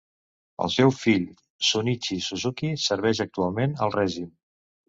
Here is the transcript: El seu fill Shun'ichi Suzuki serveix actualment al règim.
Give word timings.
El 0.63 0.71
seu 0.75 0.93
fill 0.99 1.27
Shun'ichi 1.67 2.19
Suzuki 2.29 2.73
serveix 2.87 3.25
actualment 3.29 3.81
al 3.89 3.97
règim. 4.01 4.35